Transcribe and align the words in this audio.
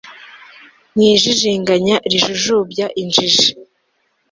mu 0.93 1.01
ijijinganya 1.13 1.95
rijujubya 2.11 2.85
injiji 3.01 3.47